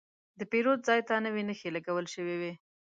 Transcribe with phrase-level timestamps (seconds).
[0.39, 2.53] د پیرود ځای ته نوې نښې لګول شوې وې.